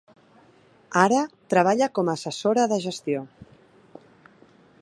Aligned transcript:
Ara 1.01 1.19
treballa 1.55 1.91
com 1.99 2.09
a 2.13 2.17
assessora 2.21 2.67
de 2.73 2.83
gestió. 2.89 3.25